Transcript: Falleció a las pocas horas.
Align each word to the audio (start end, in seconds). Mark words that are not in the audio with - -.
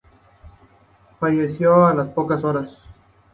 Falleció 1.19 1.85
a 1.85 1.93
las 1.93 2.09
pocas 2.09 2.43
horas. 2.43 2.75